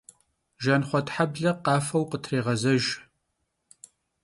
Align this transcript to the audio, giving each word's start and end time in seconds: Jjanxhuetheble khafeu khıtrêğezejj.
Jjanxhuetheble 0.63 1.51
khafeu 1.65 2.03
khıtrêğezejj. 2.09 2.85